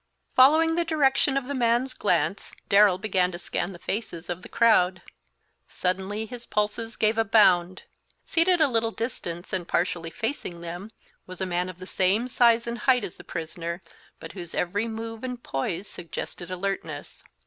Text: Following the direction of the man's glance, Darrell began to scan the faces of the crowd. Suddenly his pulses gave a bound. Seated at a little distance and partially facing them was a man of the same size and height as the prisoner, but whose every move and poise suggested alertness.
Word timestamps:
Following 0.35 0.73
the 0.73 0.83
direction 0.83 1.37
of 1.37 1.45
the 1.45 1.53
man's 1.53 1.93
glance, 1.93 2.51
Darrell 2.69 2.97
began 2.97 3.31
to 3.33 3.37
scan 3.37 3.71
the 3.71 3.77
faces 3.77 4.31
of 4.31 4.41
the 4.41 4.49
crowd. 4.49 5.03
Suddenly 5.67 6.25
his 6.25 6.47
pulses 6.47 6.95
gave 6.95 7.19
a 7.19 7.23
bound. 7.23 7.83
Seated 8.25 8.53
at 8.59 8.65
a 8.67 8.67
little 8.67 8.89
distance 8.89 9.53
and 9.53 9.67
partially 9.67 10.09
facing 10.09 10.61
them 10.61 10.91
was 11.27 11.39
a 11.39 11.45
man 11.45 11.69
of 11.69 11.77
the 11.77 11.85
same 11.85 12.27
size 12.27 12.65
and 12.65 12.79
height 12.79 13.03
as 13.03 13.17
the 13.17 13.23
prisoner, 13.23 13.83
but 14.19 14.31
whose 14.31 14.55
every 14.55 14.87
move 14.87 15.23
and 15.23 15.43
poise 15.43 15.87
suggested 15.87 16.49
alertness. 16.49 17.23